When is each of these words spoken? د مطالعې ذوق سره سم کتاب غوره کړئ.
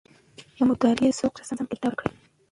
د 0.55 0.57
مطالعې 0.69 1.11
ذوق 1.19 1.33
سره 1.49 1.57
سم 1.59 1.67
کتاب 1.73 1.93
غوره 1.97 1.97
کړئ. 1.99 2.09